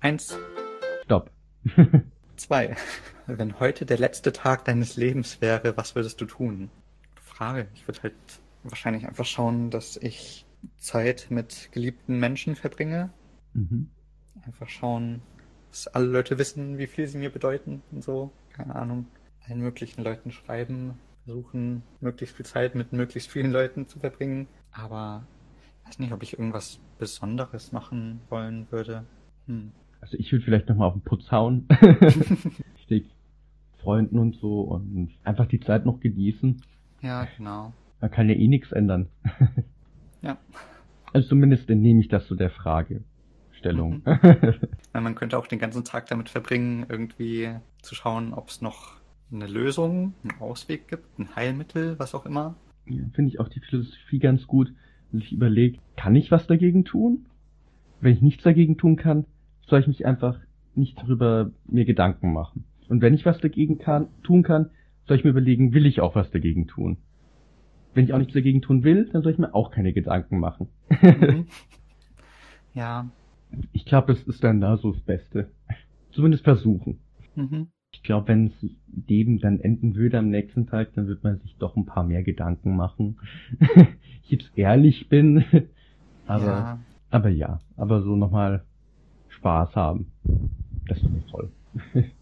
[0.00, 0.38] Eins,
[1.04, 1.30] Stopp.
[2.36, 2.76] zwei.
[3.26, 6.70] Wenn heute der letzte Tag deines Lebens wäre, was würdest du tun?
[7.20, 7.68] Frage.
[7.74, 8.14] Ich würde halt
[8.62, 10.46] wahrscheinlich einfach schauen, dass ich
[10.78, 13.10] Zeit mit geliebten Menschen verbringe.
[13.52, 13.90] Mhm.
[14.46, 15.20] Einfach schauen,
[15.70, 18.32] dass alle Leute wissen, wie viel sie mir bedeuten und so.
[18.52, 19.06] Keine Ahnung.
[19.46, 24.48] Allen möglichen Leuten schreiben, versuchen, möglichst viel Zeit mit möglichst vielen Leuten zu verbringen.
[24.72, 25.26] Aber
[25.82, 29.04] ich weiß nicht, ob ich irgendwas Besonderes machen wollen würde.
[29.46, 29.72] Hm.
[30.00, 31.66] Also ich würde vielleicht nochmal auf den Putz hauen.
[32.78, 33.10] Richtig.
[33.78, 36.62] Freunden und so und einfach die Zeit noch genießen.
[37.00, 37.72] Ja, genau.
[38.00, 39.08] Man kann ja eh nichts ändern.
[40.22, 40.36] Ja.
[41.12, 43.04] Also zumindest entnehme ich das so der Fragestellung.
[44.92, 47.50] Weil man könnte auch den ganzen Tag damit verbringen, irgendwie
[47.82, 49.00] zu schauen, ob es noch
[49.32, 52.56] eine Lösung, einen Ausweg gibt, ein Heilmittel, was auch immer.
[52.86, 54.72] Ja, Finde ich auch die Philosophie ganz gut,
[55.12, 57.26] wenn ich überlege, kann ich was dagegen tun?
[58.00, 59.26] Wenn ich nichts dagegen tun kann,
[59.66, 60.38] soll ich mich einfach
[60.74, 62.64] nicht darüber mir Gedanken machen.
[62.88, 64.70] Und wenn ich was dagegen kann, tun kann,
[65.06, 66.98] soll ich mir überlegen, will ich auch was dagegen tun?
[67.94, 70.68] Wenn ich auch nichts dagegen tun will, dann soll ich mir auch keine Gedanken machen.
[71.02, 71.46] Mhm.
[72.74, 73.08] ja.
[73.72, 75.50] Ich glaube, das ist dann da so das Beste.
[76.12, 76.98] Zumindest versuchen.
[77.34, 77.68] Mhm.
[77.92, 78.70] Ich glaube, wenn es
[79.08, 82.22] Leben dann enden würde am nächsten Tag, dann wird man sich doch ein paar mehr
[82.22, 83.18] Gedanken machen.
[84.22, 85.44] ich jetzt ehrlich bin.
[86.26, 86.78] Aber, ja.
[87.10, 88.64] aber ja, aber so nochmal
[89.30, 90.12] Spaß haben.
[90.86, 91.50] Das ist doch toll.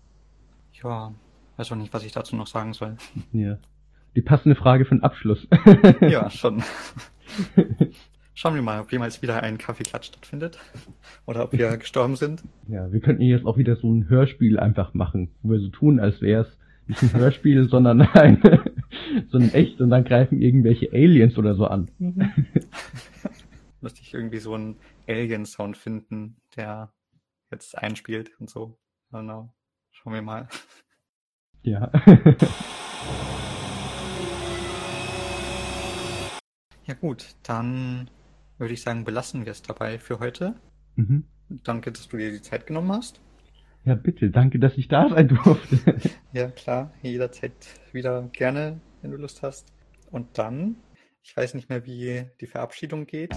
[0.83, 1.13] Ja.
[1.57, 2.97] Weiß auch nicht, was ich dazu noch sagen soll.
[3.33, 3.59] Ja.
[4.15, 5.47] Die passende Frage für den Abschluss.
[6.01, 6.63] Ja, schon.
[8.39, 10.61] Schauen wir mal, ob jemals wieder ein Kaffeeklatsch stattfindet.
[11.27, 12.45] Oder ob wir gestorben sind.
[12.69, 15.99] Ja, wir könnten jetzt auch wieder so ein Hörspiel einfach machen, wo wir so tun,
[15.99, 18.41] als wäre es nicht ein Hörspiel, sondern ein,
[19.33, 21.91] sondern echt und dann greifen irgendwelche Aliens oder so an.
[23.81, 24.77] Müsste ich irgendwie so einen
[25.09, 26.93] Alien-Sound finden, der
[27.51, 28.79] jetzt einspielt und so.
[29.11, 29.53] Genau.
[29.91, 30.49] Schauen wir mal.
[31.65, 31.91] Ja.
[36.87, 38.09] Ja gut, dann
[38.59, 40.55] würde ich sagen, belassen wir es dabei für heute.
[40.97, 41.25] Mhm.
[41.65, 43.21] Danke, dass du dir die Zeit genommen hast.
[43.85, 45.79] Ja, bitte, danke, dass ich da sein durfte.
[46.33, 47.53] Ja, klar, jederzeit
[47.93, 49.73] wieder gerne, wenn du Lust hast.
[50.11, 50.77] Und dann,
[51.23, 53.35] ich weiß nicht mehr, wie die Verabschiedung geht.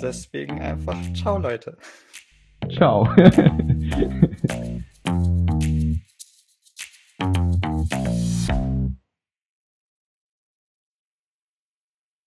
[0.00, 1.76] Deswegen einfach ciao, Leute.
[2.70, 3.06] Ciao.